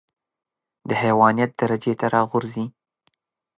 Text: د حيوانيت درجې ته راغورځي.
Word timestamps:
د 0.87 0.89
حيوانيت 1.01 1.51
درجې 1.61 1.93
ته 1.99 2.05
راغورځي. 2.15 2.65